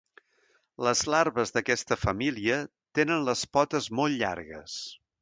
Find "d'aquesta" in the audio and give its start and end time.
1.57-1.99